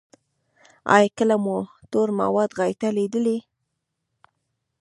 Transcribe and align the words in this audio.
ایا 0.95 1.09
کله 1.17 1.35
مو 1.43 1.57
تور 1.91 2.09
مواد 2.19 2.49
غایطه 2.59 2.89
لیدلي؟ 2.97 3.37